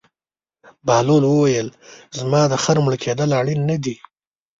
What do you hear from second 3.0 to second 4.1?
کېدل اړین نه دي.